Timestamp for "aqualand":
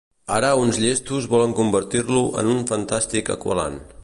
3.39-3.99